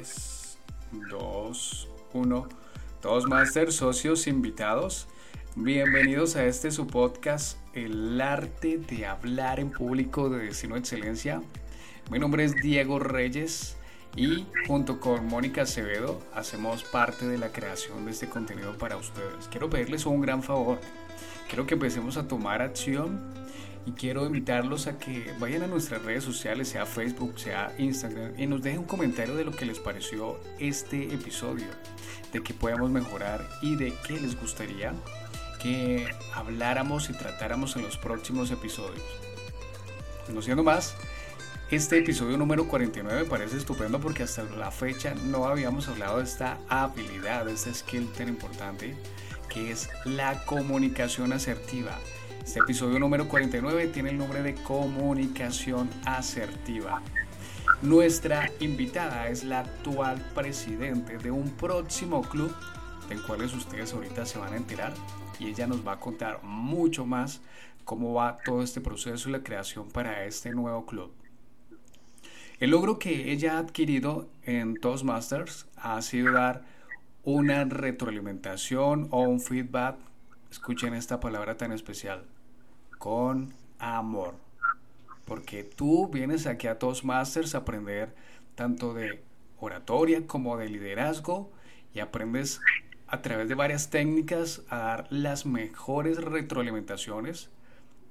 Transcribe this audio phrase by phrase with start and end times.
[0.00, 0.58] 3,
[1.10, 2.48] 2, 1.
[3.02, 5.06] Todos Master, socios invitados.
[5.56, 11.42] Bienvenidos a este su podcast, El arte de hablar en público de Destino Excelencia.
[12.10, 13.76] Mi nombre es Diego Reyes
[14.16, 19.48] y junto con Mónica Acevedo hacemos parte de la creación de este contenido para ustedes.
[19.50, 20.80] Quiero pedirles un gran favor.
[21.46, 23.20] Quiero que empecemos a tomar acción
[23.86, 28.46] y quiero invitarlos a que vayan a nuestras redes sociales, sea Facebook, sea Instagram, y
[28.46, 31.66] nos dejen un comentario de lo que les pareció este episodio,
[32.32, 34.92] de que podamos mejorar y de qué les gustaría
[35.62, 39.04] que habláramos y tratáramos en los próximos episodios.
[40.32, 40.94] No siendo más,
[41.70, 46.24] este episodio número 49 me parece estupendo porque hasta la fecha no habíamos hablado de
[46.24, 48.96] esta habilidad, de este skill tan importante
[49.48, 51.98] que es la comunicación asertiva.
[52.44, 57.02] Este episodio número 49 tiene el nombre de comunicación asertiva.
[57.82, 62.54] Nuestra invitada es la actual presidente de un próximo club
[63.08, 64.92] del cual ustedes ahorita se van a enterar
[65.38, 67.40] y ella nos va a contar mucho más
[67.84, 71.12] cómo va todo este proceso y la creación para este nuevo club.
[72.58, 76.62] El logro que ella ha adquirido en Toastmasters ha sido dar
[77.22, 79.96] una retroalimentación o un feedback,
[80.50, 82.24] escuchen esta palabra tan especial,
[82.98, 84.34] con amor.
[85.24, 88.14] Porque tú vienes aquí a Toastmasters a aprender
[88.54, 89.22] tanto de
[89.58, 91.52] oratoria como de liderazgo
[91.94, 92.60] y aprendes
[93.06, 97.50] a través de varias técnicas a dar las mejores retroalimentaciones,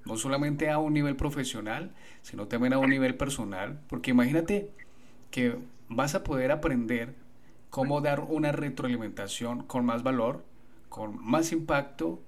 [0.05, 4.71] no solamente a un nivel profesional, sino también a un nivel personal, porque imagínate
[5.31, 7.15] que vas a poder aprender
[7.69, 10.43] cómo dar una retroalimentación con más valor,
[10.89, 12.21] con más impacto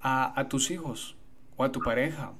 [0.00, 1.16] a, tus hijos
[1.56, 2.32] o a tu pareja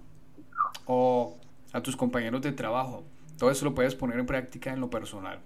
[0.87, 1.37] o
[1.73, 3.05] a tus compañeros de trabajo.
[3.39, 5.41] Todo eso lo puedes poner en práctica en lo personal.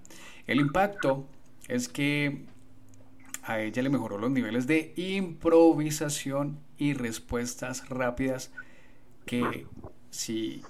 [0.46, 1.26] El impacto
[1.68, 2.44] es que
[3.42, 8.52] a ella le mejoró los niveles de improvisación y respuestas rápidas
[9.26, 9.66] que
[10.10, 10.62] si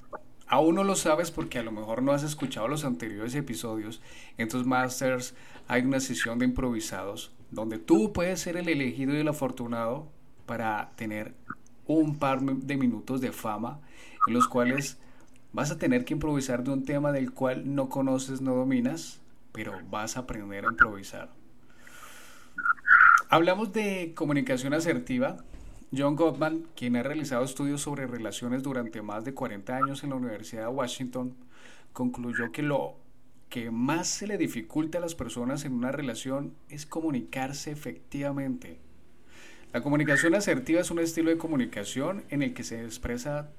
[0.47, 4.01] aún no lo sabes porque a lo mejor no has escuchado los anteriores episodios,
[4.39, 5.35] en tus masters
[5.69, 10.11] hay una sesión de improvisados donde tú puedes ser el elegido y el afortunado
[10.47, 11.35] para tener
[11.87, 13.81] un par de minutos de fama
[14.27, 14.99] en los cuales
[15.53, 19.21] vas a tener que improvisar de un tema del cual no conoces, no dominas,
[19.53, 21.31] pero vas a aprender a improvisar.
[23.29, 25.39] Hablamos de comunicación asertiva.
[25.95, 30.17] John Gottman, quien ha realizado estudios sobre relaciones durante más de 40 años en la
[30.17, 31.35] Universidad de Washington,
[31.93, 32.97] concluyó que lo
[33.51, 38.81] que más se le dificulta a las personas en una relación es comunicarse efectivamente.
[39.73, 43.51] La comunicación asertiva es un estilo de comunicación en el que se expresa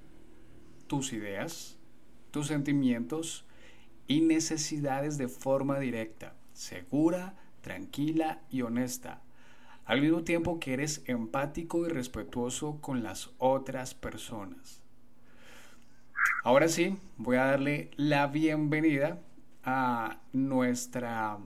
[0.88, 1.78] tus ideas,
[2.32, 3.46] tus sentimientos
[4.08, 9.22] y necesidades de forma directa, segura, tranquila y honesta
[9.86, 14.82] al mismo tiempo que eres empático y respetuoso con las otras personas.
[16.44, 19.20] Ahora sí, voy a darle la bienvenida
[19.64, 21.38] a nuestra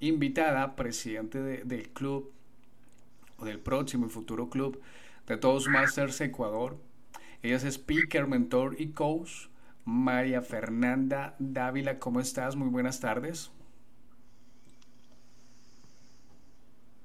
[0.00, 2.31] invitada, presidente del club,
[3.44, 4.80] del próximo y futuro club
[5.26, 6.78] de Toastmasters Ecuador.
[7.42, 9.48] Ella es speaker, mentor y coach.
[9.84, 12.54] María Fernanda Dávila, ¿cómo estás?
[12.54, 13.50] Muy buenas tardes.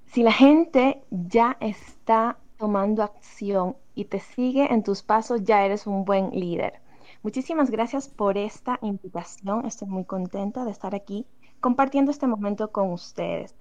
[0.05, 5.87] Si la gente ya está tomando acción y te sigue en tus pasos, ya eres
[5.87, 6.81] un buen líder.
[7.23, 9.65] Muchísimas gracias por esta invitación.
[9.65, 11.25] Estoy muy contenta de estar aquí
[11.59, 13.55] compartiendo este momento con ustedes.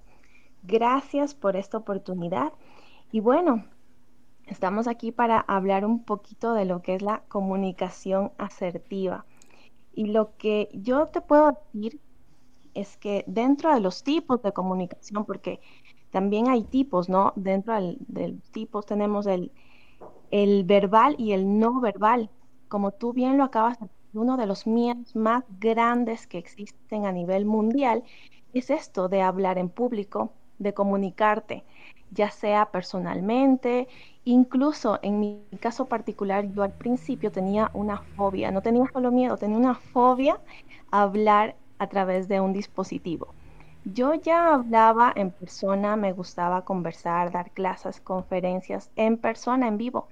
[0.63, 2.53] Gracias por esta oportunidad.
[3.11, 3.65] Y bueno,
[4.45, 9.25] estamos aquí para hablar un poquito de lo que es la comunicación asertiva.
[9.93, 11.99] Y lo que yo te puedo decir
[12.73, 15.59] es que dentro de los tipos de comunicación, porque
[16.11, 17.33] también hay tipos, ¿no?
[17.35, 19.51] Dentro del, del tipos tenemos el,
[20.31, 22.29] el verbal y el no verbal.
[22.67, 27.11] Como tú bien lo acabas de uno de los miedos más grandes que existen a
[27.11, 28.03] nivel mundial
[28.53, 31.63] es esto de hablar en público, de comunicarte,
[32.11, 33.87] ya sea personalmente,
[34.23, 39.37] incluso en mi caso particular, yo al principio tenía una fobia, no tenía solo miedo,
[39.37, 40.39] tenía una fobia
[40.91, 43.33] a hablar a través de un dispositivo.
[43.85, 50.07] Yo ya hablaba en persona, me gustaba conversar, dar clases, conferencias en persona, en vivo.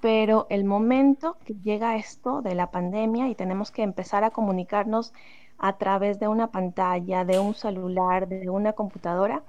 [0.00, 5.12] Pero el momento que llega esto de la pandemia y tenemos que empezar a comunicarnos
[5.58, 9.42] a través de una pantalla, de un celular, de una computadora,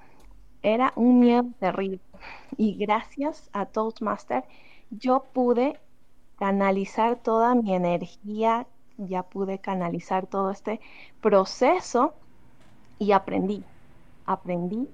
[0.62, 2.00] era un miedo terrible.
[2.56, 4.44] Y gracias a Toastmaster,
[4.90, 5.78] yo pude
[6.38, 8.66] canalizar toda mi energía,
[8.96, 10.80] ya pude canalizar todo este
[11.20, 12.14] proceso
[12.98, 13.64] y aprendí,
[14.26, 14.88] aprendí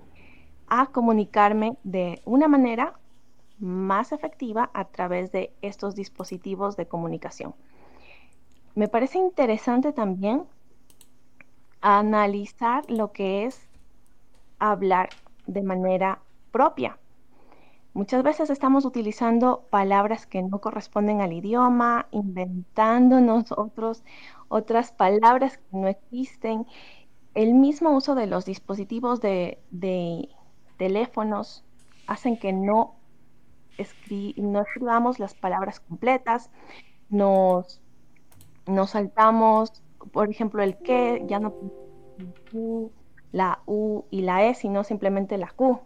[0.69, 2.99] a comunicarme de una manera
[3.59, 7.55] más efectiva a través de estos dispositivos de comunicación.
[8.75, 10.44] Me parece interesante también
[11.81, 13.67] analizar lo que es
[14.59, 15.09] hablar
[15.49, 16.21] de manera
[16.53, 16.99] propia.
[17.95, 24.05] Muchas veces estamos utilizando palabras que no corresponden al idioma, inventándonos otros,
[24.49, 26.67] otras palabras que no existen.
[27.35, 30.29] El mismo uso de los dispositivos de, de
[30.77, 31.65] teléfonos
[32.06, 32.95] hacen que no,
[33.79, 36.50] escribamos las palabras completas,
[37.09, 37.81] nos,
[38.67, 41.55] nos saltamos, por ejemplo, el que, ya no
[43.33, 45.81] la U y la E, sino simplemente la Q.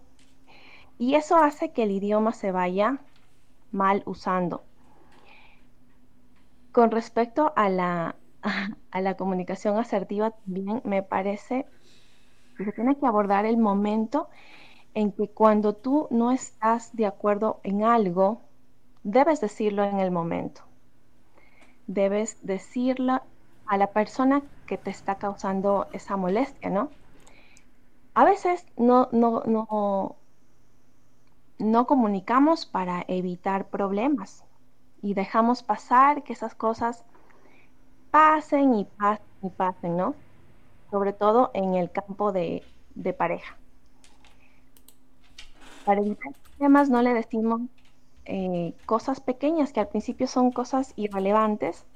[0.99, 3.01] Y eso hace que el idioma se vaya
[3.73, 4.63] mal usando.
[6.71, 8.17] Con respecto a la,
[8.91, 11.67] a la comunicación asertiva, también me parece
[12.57, 14.29] que se tiene que abordar el momento
[14.95, 18.43] en que cuando tú no estás de acuerdo en algo,
[19.03, 20.63] debes decirlo en el momento.
[21.87, 23.23] Debes decirlo
[23.67, 26.91] a la persona que te está causando esa molestia, ¿no?
[28.15, 30.17] A veces no, no, no,
[31.59, 34.45] no comunicamos para evitar problemas
[35.01, 37.05] y dejamos pasar que esas cosas
[38.11, 40.15] pasen y pasen y pasen, ¿no?
[40.91, 42.63] Sobre todo en el campo de,
[42.95, 43.57] de pareja.
[45.87, 47.63] Para evitar problemas no le decimos
[48.27, 51.87] eh, cosas pequeñas que al principio son cosas irrelevantes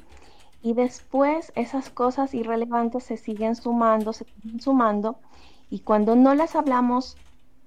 [0.63, 5.19] y después esas cosas irrelevantes se siguen sumando, se siguen sumando
[5.71, 7.17] y cuando no las hablamos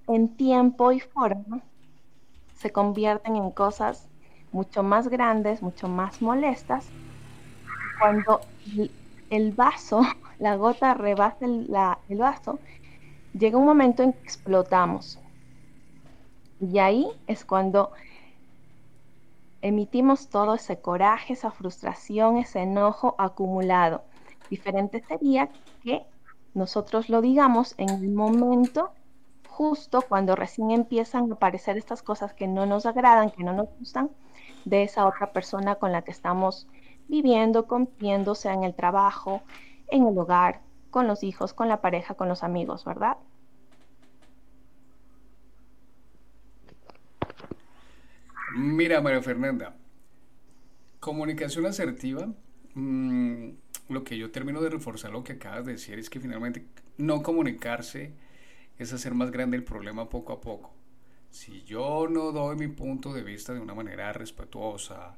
[0.08, 1.62] en tiempo y forma,
[2.56, 4.08] se convierten en cosas
[4.52, 6.88] mucho más grandes, mucho más molestas.
[8.00, 8.42] Cuando
[9.30, 10.02] el, vaso,
[10.40, 11.70] la gota rebasa el,
[12.10, 12.60] el vaso,
[13.34, 15.20] llega un momento en que explotamos.
[16.60, 17.92] Y ahí es cuando
[19.62, 24.04] emitimos todo ese coraje, esa frustración, ese enojo acumulado.
[24.50, 25.50] Diferente sería
[25.84, 26.06] que
[26.54, 28.92] nosotros lo digamos en el momento
[29.48, 33.68] justo cuando recién empiezan a aparecer estas cosas que no nos agradan, que no nos
[33.78, 34.10] gustan,
[34.66, 36.68] de esa otra persona con la que estamos
[37.10, 39.42] viviendo, conviviendo, sea en el trabajo,
[39.90, 43.18] en el hogar, con los hijos, con la pareja, con los amigos, ¿verdad?
[48.56, 49.76] Mira, María Fernanda,
[51.00, 52.28] comunicación asertiva,
[52.74, 53.50] mm,
[53.90, 56.66] lo que yo termino de reforzar lo que acabas de decir es que finalmente
[56.98, 58.14] no comunicarse
[58.78, 60.74] es hacer más grande el problema poco a poco.
[61.32, 65.16] Si yo no doy mi punto de vista de una manera respetuosa,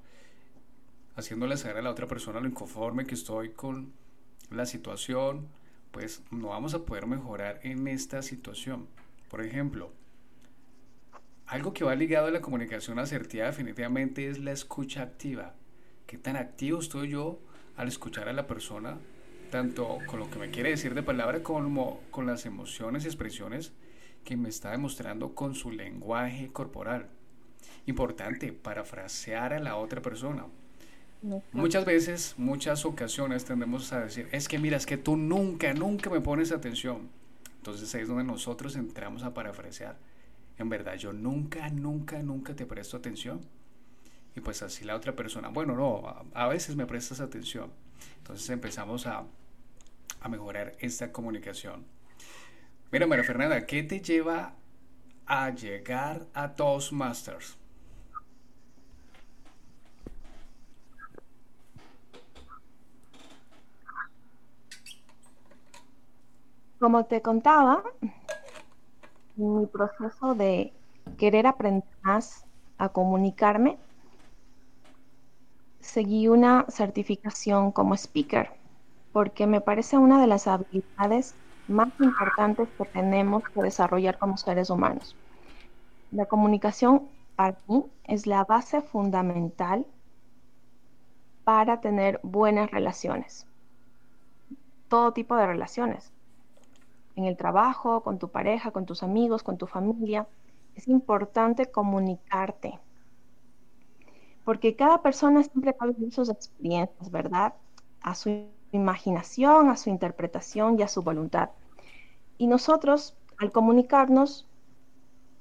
[1.16, 3.94] haciéndole saber a la otra persona lo inconforme que estoy con
[4.50, 5.48] la situación,
[5.92, 8.88] pues no vamos a poder mejorar en esta situación.
[9.30, 9.92] Por ejemplo,
[11.46, 15.54] algo que va ligado a la comunicación asertiva definitivamente es la escucha activa.
[16.08, 17.40] ¿Qué tan activo estoy yo
[17.82, 18.98] al escuchar a la persona,
[19.50, 23.74] tanto con lo que me quiere decir de palabra como con las emociones y expresiones
[24.24, 27.08] que me está demostrando con su lenguaje corporal?
[27.88, 30.46] Importante, parafrasear a la otra persona.
[31.52, 36.12] Muchas veces, muchas ocasiones tendemos a decir, es que mira, es que tú nunca, nunca
[36.12, 37.10] me pones atención.
[37.58, 39.98] Entonces ahí es donde nosotros entramos a parafrasear
[40.62, 43.42] en verdad yo nunca, nunca, nunca te presto atención.
[44.36, 47.72] Y pues así la otra persona, bueno, no, a, veces me prestas atención.
[48.20, 49.26] Entonces empezamos a,
[50.22, 51.86] a mejorar esta comunicación.
[52.92, 54.54] Mira, María Fernanda, ¿qué te lleva
[55.26, 57.58] a llegar a Toastmasters?
[66.80, 67.84] Como te contaba,
[69.36, 70.74] mi proceso de
[71.18, 72.46] querer aprender más
[72.78, 73.78] a comunicarme,
[75.82, 78.50] seguí una certificación como speaker,
[79.12, 81.36] porque me parece una de las habilidades
[81.68, 85.18] más importantes que tenemos que desarrollar como seres humanos.
[86.12, 89.86] La comunicación para mí es la base fundamental
[91.44, 93.48] para tener buenas relaciones.
[94.88, 96.14] Todo tipo de relaciones
[97.16, 100.28] en el trabajo, con tu pareja, con tus amigos, con tu familia.
[100.76, 102.80] Es importante comunicarte.
[104.44, 107.54] Porque cada persona siempre va a sus experiencias, ¿verdad?
[108.02, 111.50] A su imaginación, a su interpretación y a su voluntad.
[112.38, 114.48] Y nosotros, al comunicarnos,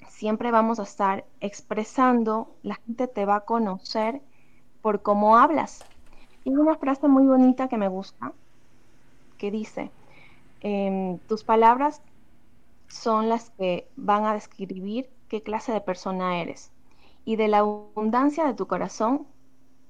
[0.08, 4.20] siempre vamos a estar expresando, la gente te va a conocer
[4.82, 5.84] por cómo hablas.
[6.44, 8.32] Y una frase muy bonita que me gusta,
[9.38, 9.90] que dice,
[10.60, 12.02] em, tus palabras
[12.88, 16.70] son las que van a describir qué clase de persona eres.
[17.24, 19.26] Y de la abundancia de tu corazón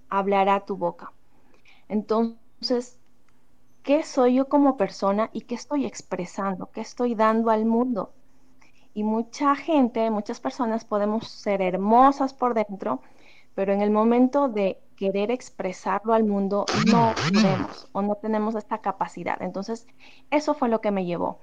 [0.08, 1.12] hablará tu boca.
[1.88, 2.98] Entonces,
[3.82, 6.70] ¿qué soy yo como persona y qué estoy expresando?
[6.72, 8.12] ¿Qué estoy dando al mundo?
[8.92, 13.00] Y mucha gente, muchas personas podemos ser hermosas por dentro,
[13.54, 18.78] pero en el momento de querer expresarlo al mundo no podemos o no tenemos esta
[18.78, 19.40] capacidad.
[19.40, 19.86] Entonces,
[20.30, 21.38] eso fue lo que me llevó.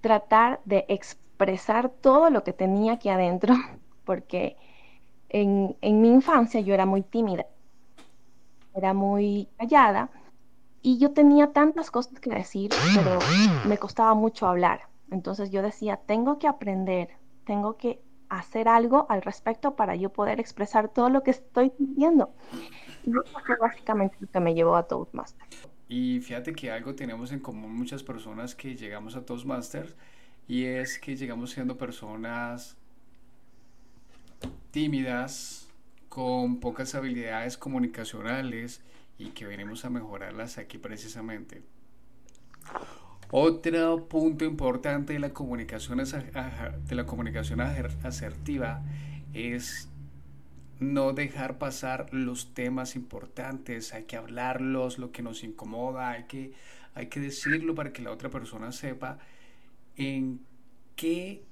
[0.00, 3.54] Tratar de expresar todo lo que tenía aquí adentro,
[4.04, 4.56] porque
[5.34, 7.44] en, en mi infancia yo era muy tímida,
[8.72, 10.08] era muy callada
[10.80, 13.18] y yo tenía tantas cosas que decir, pero
[13.66, 14.82] me costaba mucho hablar.
[15.10, 17.08] Entonces yo decía, tengo que aprender,
[17.44, 22.30] tengo que hacer algo al respecto para yo poder expresar todo lo que estoy sintiendo.
[23.04, 25.68] Y eso fue básicamente lo que me llevó a Toastmasters.
[25.88, 29.96] Y fíjate que algo tenemos en común muchas personas que llegamos a Toastmasters
[30.46, 32.76] y es que llegamos siendo personas
[34.74, 35.68] tímidas,
[36.08, 38.80] con pocas habilidades comunicacionales
[39.18, 41.62] y que venimos a mejorarlas aquí precisamente.
[43.30, 48.82] Otro punto importante de la comunicación, de la comunicación asertiva
[49.32, 49.88] es
[50.80, 56.52] no dejar pasar los temas importantes, hay que hablarlos, lo que nos incomoda, hay que,
[56.94, 59.18] hay que decirlo para que la otra persona sepa
[59.96, 60.40] en
[60.96, 61.44] qué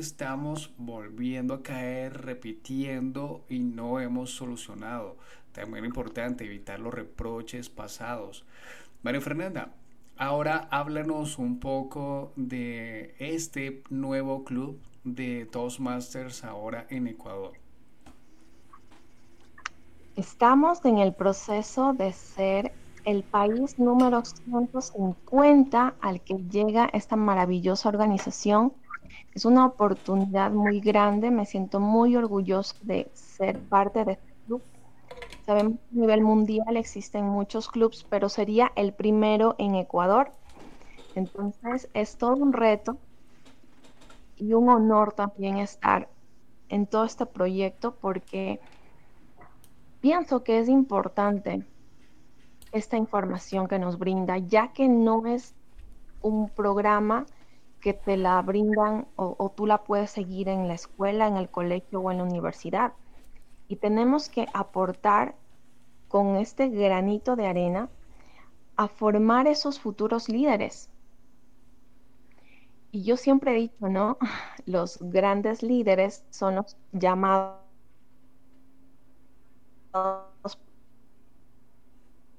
[0.00, 5.16] estamos volviendo a caer, repitiendo y no hemos solucionado.
[5.52, 8.44] También importante evitar los reproches pasados.
[9.02, 9.72] María Fernanda,
[10.20, 17.52] Ahora háblanos un poco de este nuevo club de Toastmasters ahora en Ecuador.
[20.16, 22.70] Estamos en el proceso de ser
[23.06, 28.74] el país número 150 al que llega esta maravillosa organización.
[29.34, 34.62] Es una oportunidad muy grande, me siento muy orgulloso de ser parte de este club
[35.50, 40.30] Sabemos que a nivel mundial existen muchos clubes, pero sería el primero en Ecuador.
[41.14, 42.98] Entonces es todo un reto
[44.36, 46.08] y un honor también estar
[46.68, 48.60] en todo este proyecto porque
[50.00, 51.64] pienso que es importante
[52.70, 55.56] esta información que nos brinda, ya que no es
[56.22, 57.26] un programa
[57.80, 62.00] que te la brindan o, tú la puedes seguir en la escuela, en el colegio
[62.00, 62.92] o en la universidad.
[63.68, 65.36] Y tenemos que aportar
[66.08, 67.88] con este granito de arena
[68.76, 70.90] a formar esos futuros líderes.
[72.92, 74.18] Y yo siempre he dicho, ¿no?
[74.66, 77.60] Los grandes líderes son los llamados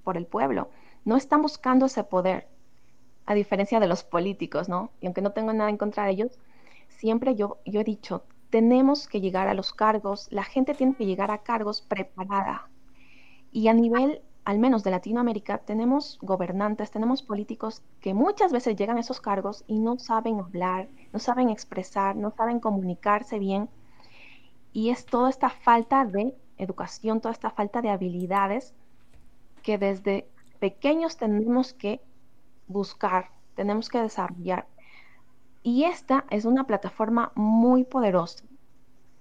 [0.04, 0.70] por el pueblo.
[1.06, 2.48] No están buscando ese poder,
[3.26, 4.92] a diferencia de los políticos, ¿no?
[5.00, 6.40] Y aunque no tengo nada en contra de ellos,
[6.90, 11.06] siempre yo, yo he dicho, tenemos que llegar a los cargos, la gente tiene que
[11.06, 12.70] llegar a cargos preparada,
[13.52, 18.98] y a nivel, al menos de Latinoamérica, tenemos gobernantes, tenemos políticos que muchas veces llegan
[18.98, 23.70] a esos cargos y no saben hablar, no saben expresar, no saben comunicarse bien.
[24.72, 28.74] Y es toda esta falta de educación, toda esta falta de habilidades
[29.64, 32.02] que desde pequeños tenemos que
[32.72, 34.68] buscar, tenemos que desarrollar.
[35.64, 38.44] Y esta es una plataforma muy poderosa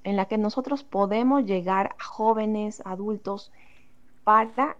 [0.05, 3.53] en la que nosotros podemos llegar a jóvenes, adultos,
[4.25, 4.77] para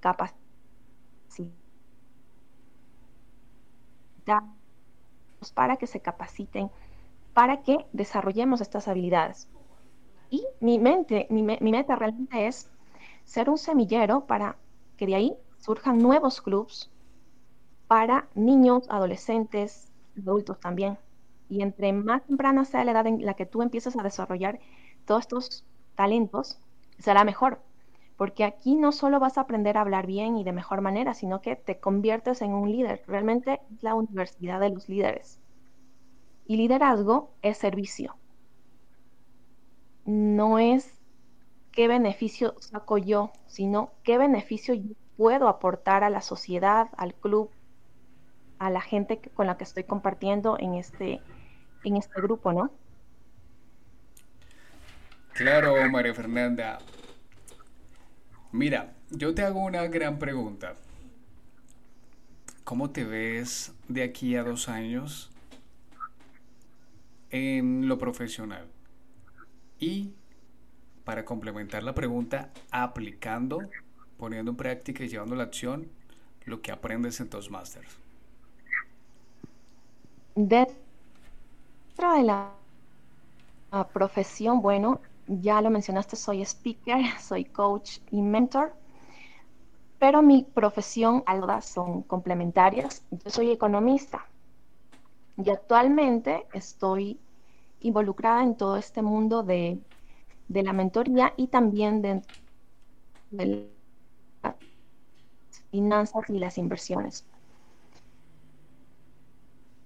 [0.00, 0.46] capacitar
[5.54, 6.70] para que se capaciten,
[7.34, 9.48] para que desarrollemos estas habilidades.
[10.30, 12.68] Y mi mente, mi, mi, meta realmente es
[13.24, 14.56] ser un semillero para
[14.96, 16.90] que de ahí surjan nuevos clubs
[17.86, 20.98] para niños, adolescentes, adultos también.
[21.48, 24.58] Y entre más temprana sea la edad en la que tú empieces a desarrollar
[25.04, 26.58] todos estos talentos,
[26.98, 27.60] será mejor.
[28.16, 31.42] Porque aquí no solo vas a aprender a hablar bien y de mejor manera, sino
[31.42, 33.02] que te conviertes en un líder.
[33.06, 35.40] Realmente es la universidad de los líderes.
[36.46, 38.16] Y liderazgo es servicio.
[40.06, 40.98] No es
[41.72, 47.50] qué beneficio saco yo, sino qué beneficio yo puedo aportar a la sociedad, al club,
[48.58, 51.20] a la gente con la que estoy compartiendo en este,
[51.84, 52.70] en este grupo, ¿no?
[55.32, 56.78] Claro, María Fernanda.
[58.52, 60.74] Mira, yo te hago una gran pregunta.
[62.64, 65.30] ¿Cómo te ves de aquí a dos años
[67.30, 68.66] en lo profesional?
[69.78, 70.14] Y
[71.04, 73.60] para complementar la pregunta, aplicando,
[74.18, 75.88] poniendo en práctica y llevando la acción
[76.44, 77.98] lo que aprendes en Toastmasters?
[80.34, 80.76] Dentro
[81.96, 82.52] de la
[83.92, 88.72] profesión, bueno, ya lo mencionaste, soy speaker, soy coach y mentor,
[89.98, 93.02] pero mi profesión, algo son complementarias.
[93.10, 94.26] Yo soy economista
[95.42, 97.18] y actualmente estoy
[97.80, 99.78] involucrada en todo este mundo de,
[100.48, 102.22] la mentoría y también de,
[103.30, 103.75] de las
[105.76, 107.26] finanzas y las inversiones.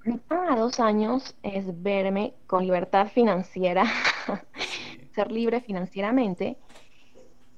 [0.04, 3.85] Mi plan a dos años es verme con libertad financiera,
[5.14, 6.56] ser libre financieramente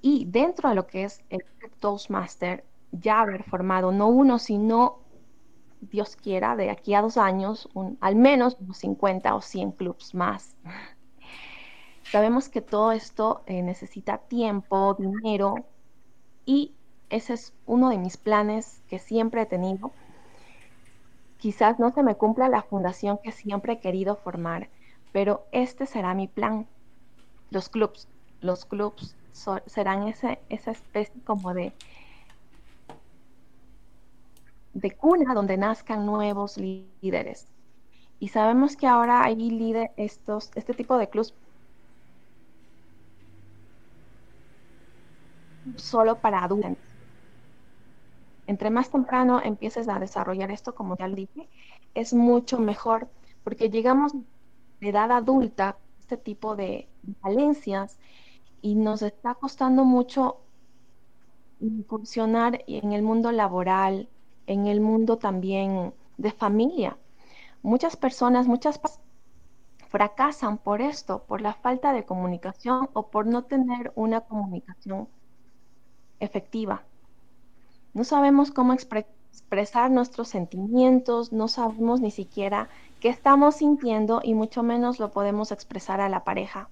[0.01, 1.45] y dentro de lo que es el
[1.79, 4.99] Toastmaster, ya haber formado no uno, sino,
[5.81, 7.69] Dios quiera, de aquí a dos años,
[8.01, 10.57] al menos unos 50 o 100 clubs más.
[12.11, 15.67] Sabemos que todo esto eh, necesita tiempo, dinero
[16.45, 16.75] y
[17.13, 19.93] ese es uno de mis planes que siempre he tenido
[21.43, 24.69] Quizás no se me cumpla la fundación que siempre he querido formar,
[25.11, 26.69] pero este será mi plan.
[27.51, 28.07] Los clubs,
[28.41, 29.17] los clubs
[29.67, 31.73] serán esa especie como de,
[34.73, 37.49] de cuna donde nazcan nuevos líderes.
[38.21, 41.35] Y sabemos que ahora hay líderes, estos, este tipo de clubs
[45.75, 46.92] solo para adultos
[48.47, 51.49] entre más temprano empieces a desarrollar esto, como ya dije,
[51.95, 53.09] es mucho mejor,
[53.45, 54.13] porque llegamos
[54.81, 56.89] de edad adulta, este tipo de
[57.21, 57.99] valencias,
[58.61, 60.39] y nos está costando mucho
[61.89, 64.09] funcionar en el mundo laboral,
[64.47, 66.99] en el mundo también de familia.
[67.63, 68.81] Muchas personas, muchas
[69.89, 75.09] fracasan por esto, por la falta de comunicación o por no tener una comunicación
[76.19, 76.85] efectiva.
[77.95, 82.69] No sabemos cómo expresar nuestros sentimientos, no sabemos ni siquiera
[83.01, 86.71] qué estamos sintiendo y mucho menos lo podemos expresar a la pareja.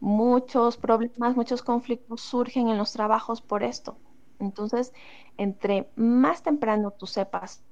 [0.00, 3.96] Muchos problemas, muchos conflictos surgen en los trabajos por esto.
[4.38, 4.92] Entonces,
[5.36, 7.62] entre más temprano tú sepas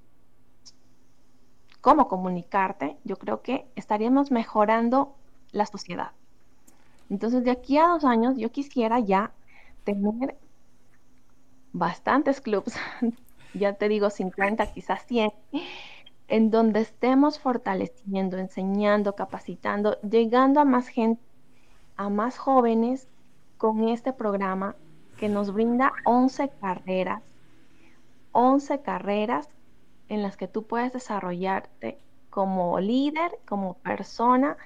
[1.81, 5.15] cómo comunicarte, yo creo que estaríamos mejorando
[5.53, 6.13] la sociedad.
[7.11, 9.33] Entonces, de aquí a dos años, yo quisiera ya
[9.85, 10.37] tener
[11.73, 12.75] bastantes clubs,
[13.55, 15.33] ya te digo 50, quizás 100,
[16.29, 21.23] en donde estemos fortaleciendo, enseñando, capacitando, llegando a más gente,
[21.97, 23.09] a más jóvenes
[23.57, 24.77] con este programa
[25.17, 27.23] que nos brinda 11 carreras,
[28.33, 29.49] 11 carreras
[30.09, 31.99] en las que tú puedes desarrollarte
[32.31, 34.57] como líder, como persona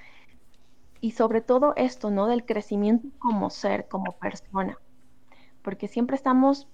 [1.01, 2.27] y sobre todo esto, ¿no?
[2.27, 4.77] Del crecimiento como ser, como persona.
[5.61, 6.67] Porque siempre estamos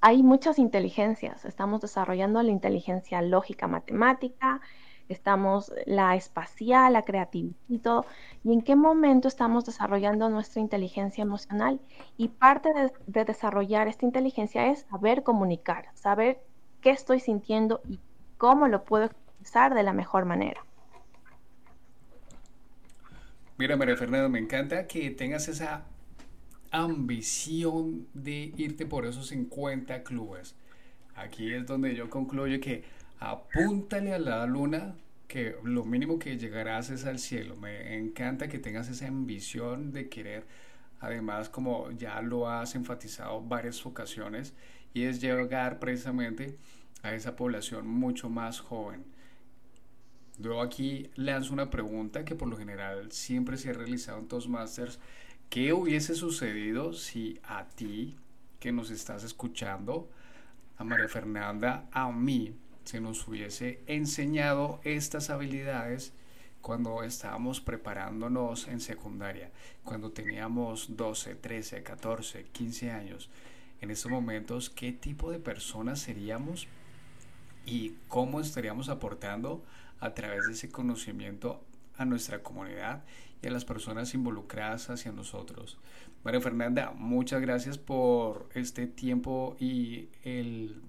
[0.00, 1.44] hay muchas inteligencias.
[1.44, 4.60] Estamos desarrollando la inteligencia lógica matemática,
[5.08, 8.06] estamos la espacial, la creatividad y todo.
[8.44, 11.80] ¿Y en qué momento estamos desarrollando nuestra inteligencia emocional?
[12.16, 16.40] Y parte de, de desarrollar esta inteligencia es saber comunicar, saber
[16.80, 17.98] qué estoy sintiendo y
[18.38, 20.64] cómo lo puedo expresar de la mejor manera.
[23.58, 25.84] Mira, María Fernanda, me encanta que tengas esa
[26.70, 30.54] ambición de irte por esos 50 clubes.
[31.14, 32.84] Aquí es donde yo concluyo que
[33.18, 34.94] apúntale a la luna
[35.28, 37.56] que lo mínimo que llegarás es al cielo.
[37.56, 40.44] Me encanta que tengas esa ambición de querer,
[40.98, 44.54] además como ya lo has enfatizado varias ocasiones,
[44.92, 46.56] y es llegar precisamente
[47.02, 49.04] a esa población mucho más joven.
[50.38, 54.98] Yo aquí lanzo una pregunta que por lo general siempre se ha realizado en Toastmasters
[55.50, 58.16] ¿Qué hubiese sucedido si a ti,
[58.60, 60.08] que nos estás escuchando,
[60.78, 66.12] a María Fernanda, a mí, se nos hubiese enseñado estas habilidades
[66.60, 69.50] cuando estábamos preparándonos en secundaria,
[69.82, 73.28] cuando teníamos 12, 13, 14, 15 años?
[73.80, 76.68] En estos momentos, ¿qué tipo de personas seríamos
[77.66, 79.64] y cómo estaríamos aportando
[79.98, 81.60] a través de ese conocimiento
[81.96, 83.02] a nuestra comunidad
[83.42, 85.78] y a las personas involucradas hacia nosotros.
[86.24, 90.82] María Fernanda, muchas gracias por este tiempo y el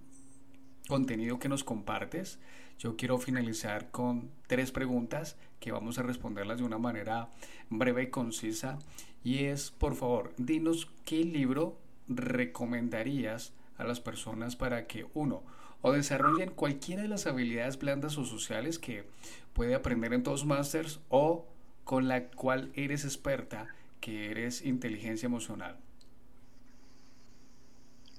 [0.88, 2.40] contenido que nos compartes.
[2.78, 7.30] Yo quiero finalizar con tres preguntas que vamos a responderlas de una manera
[7.70, 8.80] breve y concisa.
[9.24, 15.44] Y es, por favor, dinos qué libro recomendarías a las personas para que, uno,
[15.82, 19.06] o desarrollen cualquiera de las habilidades blandas o sociales que
[19.54, 21.48] puede aprender en Toastmasters o
[21.84, 25.78] con la cual eres experta, que eres inteligencia emocional?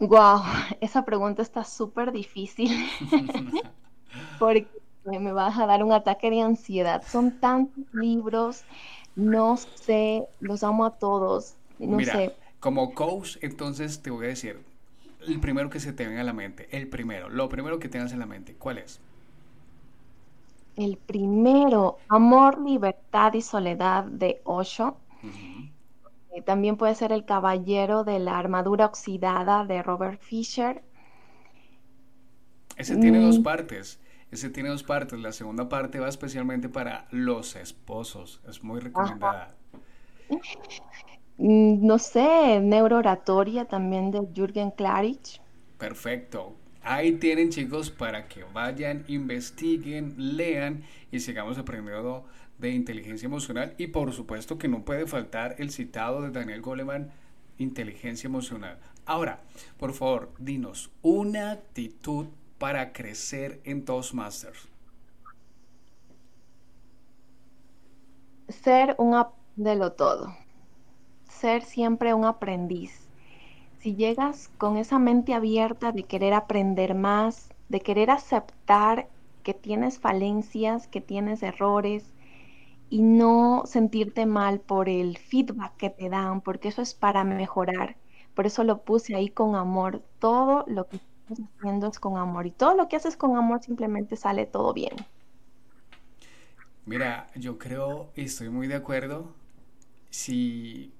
[0.00, 0.42] Wow,
[0.80, 2.70] esa pregunta está súper difícil
[4.38, 4.70] porque
[5.04, 7.02] me vas a dar un ataque de ansiedad.
[7.06, 8.66] Son tantos libros,
[9.14, 12.38] no sé, los amo a todos, no Mira, sé.
[12.60, 14.64] como coach, entonces te voy a decir,
[15.20, 18.12] el primero que se te venga a la mente, el primero, lo primero que tengas
[18.12, 19.00] en la mente, ¿cuál es?
[20.76, 24.98] El primero, Amor, Libertad y Soledad de Osho.
[26.30, 30.82] Eh, También puede ser El Caballero de la Armadura Oxidada de Robert Fisher.
[32.76, 33.98] Ese tiene dos Mm, partes.
[34.30, 35.18] Ese tiene dos partes.
[35.18, 38.40] La segunda parte va especialmente para los esposos.
[38.46, 39.56] Es muy recomendada.
[41.36, 45.42] Mm, No sé, Neurooratoria también de Jürgen Klarich.
[45.76, 46.56] Perfecto.
[46.84, 52.24] Ahí tienen chicos para que vayan, investiguen, lean y sigamos aprendiendo
[52.58, 53.74] de inteligencia emocional.
[53.78, 57.12] Y por supuesto que no puede faltar el citado de Daniel Goleman,
[57.58, 58.78] inteligencia emocional.
[59.04, 59.40] Ahora,
[59.78, 62.26] por favor, dinos una actitud
[62.58, 64.68] para crecer en Toastmasters.
[68.48, 69.24] Ser un
[69.56, 70.36] de lo todo,
[71.28, 73.01] ser siempre un aprendiz.
[73.82, 79.08] Si llegas con esa mente abierta de querer aprender más, de querer aceptar
[79.42, 82.04] que tienes falencias, que tienes errores
[82.90, 87.96] y no sentirte mal por el feedback que te dan, porque eso es para mejorar.
[88.36, 90.00] Por eso lo puse ahí con amor.
[90.20, 93.64] Todo lo que estás haciendo es con amor y todo lo que haces con amor
[93.64, 94.94] simplemente sale todo bien.
[96.86, 99.34] Mira, yo creo, estoy muy de acuerdo,
[100.10, 100.92] si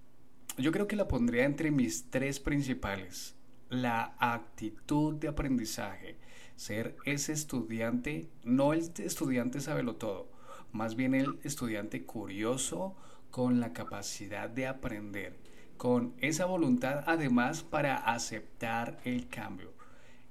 [0.59, 3.35] yo creo que la pondría entre mis tres principales.
[3.71, 6.19] La actitud de aprendizaje,
[6.57, 9.61] ser ese estudiante, no el estudiante
[9.97, 10.29] todo,
[10.73, 12.95] más bien el estudiante curioso
[13.31, 15.39] con la capacidad de aprender,
[15.79, 19.73] con esa voluntad además para aceptar el cambio.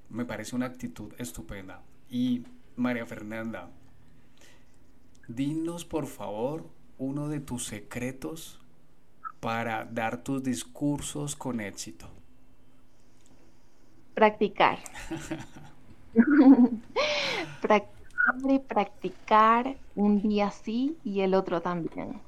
[0.10, 1.82] Me parece una actitud estupenda.
[2.10, 2.44] Y
[2.76, 3.72] María Fernanda,
[5.28, 8.61] Dinos por favor uno de tus secretos
[9.42, 12.08] para dar tus discursos con éxito.
[14.14, 14.80] Practicar.
[17.62, 18.02] Practicar
[18.50, 22.22] y practicar un día sí y el otro también.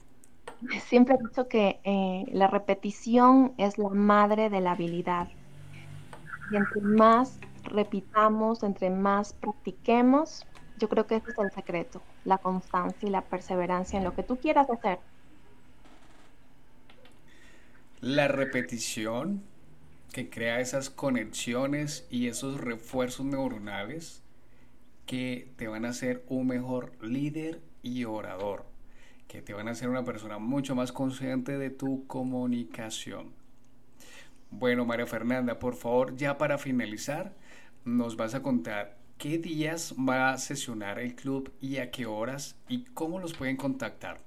[0.88, 5.34] siempre he dicho que eh, la repetición es la madre de la habilidad.
[6.50, 10.46] Y entre más repitamos, entre más practiquemos,
[10.80, 14.22] yo creo que ese es el secreto, la constancia y la perseverancia en lo que
[14.22, 14.98] tú quieras hacer.
[18.00, 19.42] La repetición
[20.12, 24.22] que crea esas conexiones y esos refuerzos neuronales
[25.06, 28.64] que te van a hacer un mejor líder y orador,
[29.28, 33.34] que te van a hacer una persona mucho más consciente de tu comunicación.
[34.50, 37.34] Bueno, María Fernanda, por favor, ya para finalizar,
[37.84, 42.56] nos vas a contar qué días va a sesionar el club y a qué horas
[42.68, 44.18] y cómo los pueden contactar.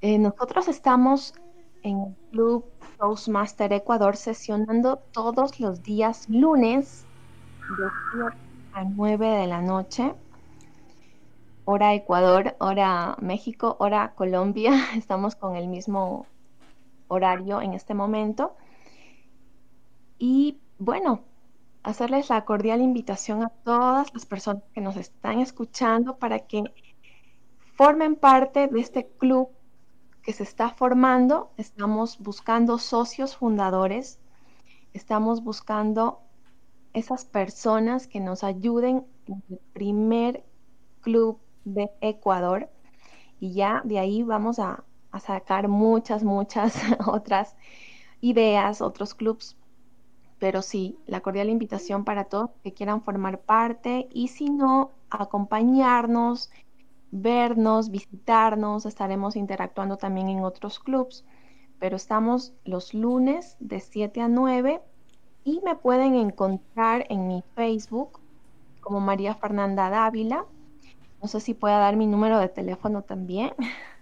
[0.00, 1.34] Eh, nosotros estamos
[1.82, 2.64] en el Club
[2.98, 7.04] Toastmaster Ecuador sesionando todos los días lunes
[7.78, 8.36] de 7
[8.72, 10.14] a 9 de la noche,
[11.66, 14.72] hora Ecuador, hora México, hora Colombia.
[14.96, 16.26] Estamos con el mismo
[17.08, 18.56] horario en este momento.
[20.18, 21.20] Y bueno,
[21.82, 26.64] hacerles la cordial invitación a todas las personas que nos están escuchando para que
[27.76, 29.48] formen parte de este club
[30.22, 31.50] que se está formando.
[31.56, 34.18] Estamos buscando socios fundadores,
[34.92, 36.20] estamos buscando
[36.92, 40.44] esas personas que nos ayuden en el primer
[41.00, 42.68] club de Ecuador
[43.38, 44.84] y ya de ahí vamos a,
[45.20, 46.74] sacar muchas, muchas
[47.06, 47.56] otras
[48.20, 49.56] ideas, otros clubs.
[50.40, 56.50] Pero sí, la cordial invitación para todos que quieran formar parte y si no, acompañarnos
[57.12, 61.24] vernos, visitarnos, estaremos interactuando también en otros clubs,
[61.78, 64.80] pero estamos los lunes de 7 a 9
[65.44, 68.20] y me pueden encontrar en mi Facebook
[68.80, 70.46] como María Fernanda Dávila.
[71.22, 73.52] No sé si pueda dar mi número de teléfono también.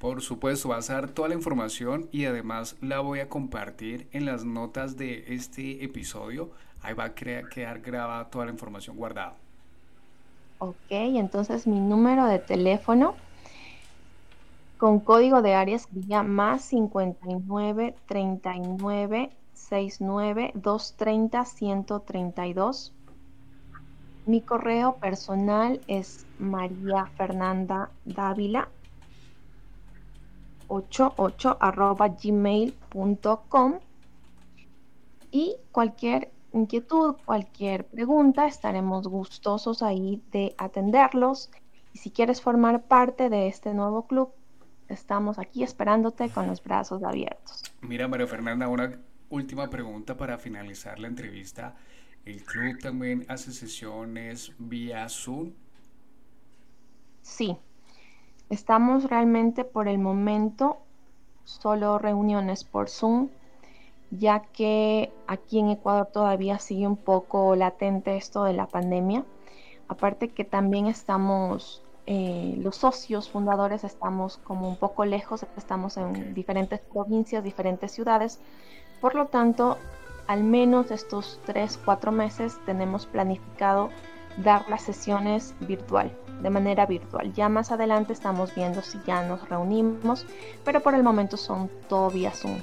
[0.00, 4.24] Por supuesto, vas a dar toda la información y además la voy a compartir en
[4.24, 6.50] las notas de este episodio.
[6.82, 9.34] Ahí va a quedar grabada toda la información guardada.
[10.60, 13.14] Ok, entonces mi número de teléfono
[14.76, 22.92] con código de área sería más 59 39 69 230 132.
[24.28, 28.68] Mi correo personal es María Fernanda Dávila
[32.22, 33.78] gmail.com
[35.30, 41.50] y cualquier inquietud, cualquier pregunta, estaremos gustosos ahí de atenderlos.
[41.94, 44.30] Y si quieres formar parte de este nuevo club,
[44.88, 47.62] estamos aquí esperándote con los brazos abiertos.
[47.80, 48.92] Mira, María Fernanda, una
[49.30, 51.76] última pregunta para finalizar la entrevista.
[52.28, 55.52] ¿El club también hace sesiones vía Zoom?
[57.22, 57.56] Sí,
[58.50, 60.76] estamos realmente por el momento
[61.44, 63.30] solo reuniones por Zoom
[64.10, 69.24] ya que aquí en Ecuador todavía sigue un poco latente esto de la pandemia.
[69.88, 76.34] Aparte que también estamos, eh, los socios fundadores estamos como un poco lejos, estamos en
[76.34, 78.38] diferentes provincias, diferentes ciudades.
[79.00, 79.78] Por lo tanto,
[80.28, 83.90] al menos estos tres, cuatro meses tenemos planificado
[84.36, 87.32] dar las sesiones virtual, de manera virtual.
[87.32, 90.26] Ya más adelante estamos viendo si ya nos reunimos,
[90.64, 92.60] pero por el momento son todo vía Zoom.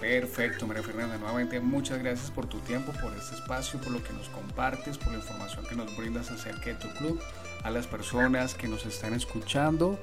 [0.00, 1.16] Perfecto, María Fernanda.
[1.16, 5.12] Nuevamente muchas gracias por tu tiempo, por este espacio, por lo que nos compartes, por
[5.12, 7.20] la información que nos brindas acerca de tu club.
[7.62, 9.98] A las personas que nos están escuchando,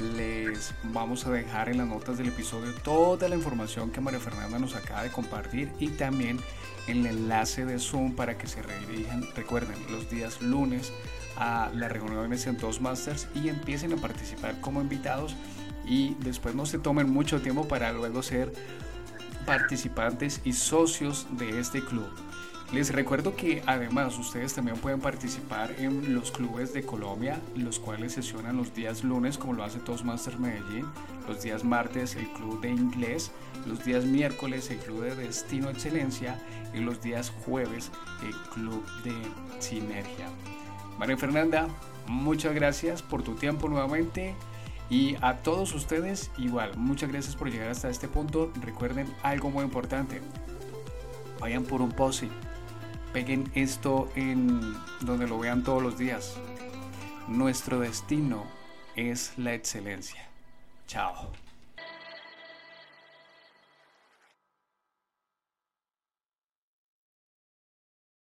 [0.00, 4.58] les vamos a dejar en las notas del episodio toda la información que María Fernanda
[4.58, 6.40] nos acaba de compartir y también
[6.86, 10.92] el enlace de Zoom para que se redirijan, recuerden, los días lunes
[11.36, 15.36] a las reuniones en Toastmasters y empiecen a participar como invitados
[15.86, 18.52] y después no se tomen mucho tiempo para luego ser
[19.46, 22.08] participantes y socios de este club.
[22.72, 28.14] Les recuerdo que además ustedes también pueden participar en los clubes de Colombia, los cuales
[28.14, 30.86] sesionan los días lunes, como lo hace Toastmasters Medellín,
[31.28, 33.30] los días martes el club de inglés,
[33.66, 36.40] los días miércoles el club de Destino Excelencia
[36.72, 37.90] y los días jueves
[38.24, 39.12] el club de
[39.58, 40.28] Sinergia.
[40.98, 41.68] María Fernanda,
[42.06, 44.34] muchas gracias por tu tiempo nuevamente.
[44.88, 48.50] Y a todos ustedes, igual, muchas gracias por llegar hasta este punto.
[48.62, 50.20] Recuerden algo muy importante.
[51.38, 52.28] Vayan por un pose.
[53.12, 56.36] Peguen esto en donde lo vean todos los días.
[57.28, 58.44] Nuestro destino
[58.96, 60.26] es la excelencia.
[60.86, 61.41] Chao.